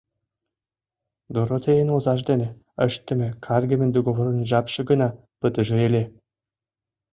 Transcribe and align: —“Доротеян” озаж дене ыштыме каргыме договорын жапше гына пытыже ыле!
—“Доротеян” 1.33 1.89
озаж 1.95 2.21
дене 2.29 2.47
ыштыме 2.85 3.29
каргыме 3.45 3.87
договорын 3.95 4.37
жапше 4.49 4.81
гына 4.89 5.09
пытыже 5.39 5.77
ыле! 5.87 6.03